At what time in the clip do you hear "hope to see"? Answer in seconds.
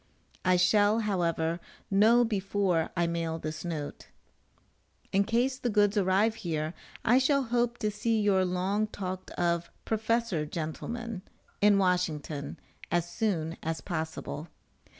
7.43-8.19